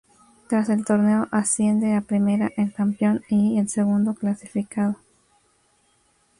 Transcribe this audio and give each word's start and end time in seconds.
Tras 0.49 0.67
el 0.69 0.83
torneo 0.83 1.27
asciende 1.29 1.93
a 1.93 2.01
Primera 2.01 2.49
el 2.57 2.73
campeón 2.73 3.21
y 3.29 3.59
el 3.59 3.69
segundo 3.69 4.15
clasificado. 4.15 4.97